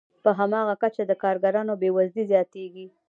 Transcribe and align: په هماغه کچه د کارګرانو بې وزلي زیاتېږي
په 0.23 0.29
هماغه 0.39 0.75
کچه 0.83 1.03
د 1.07 1.11
کارګرانو 1.23 1.73
بې 1.81 1.89
وزلي 1.95 2.23
زیاتېږي 2.31 2.85